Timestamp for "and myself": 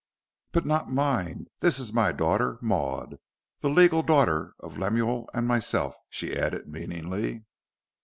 5.31-5.95